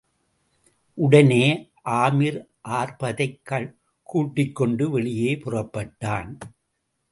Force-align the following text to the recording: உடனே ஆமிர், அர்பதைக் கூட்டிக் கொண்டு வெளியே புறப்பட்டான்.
உடனே 0.93 1.71
ஆமிர், 1.85 2.39
அர்பதைக் 2.67 3.75
கூட்டிக் 4.03 4.55
கொண்டு 4.55 4.89
வெளியே 4.89 5.35
புறப்பட்டான். 5.35 6.39